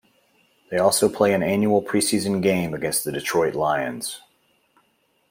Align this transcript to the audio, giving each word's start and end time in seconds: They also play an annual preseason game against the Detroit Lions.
They 0.71 0.79
also 0.79 1.07
play 1.09 1.31
an 1.31 1.43
annual 1.43 1.79
preseason 1.83 2.41
game 2.41 2.73
against 2.73 3.03
the 3.03 3.11
Detroit 3.11 3.53
Lions. 3.53 4.19